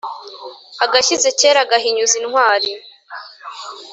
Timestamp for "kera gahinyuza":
1.39-2.15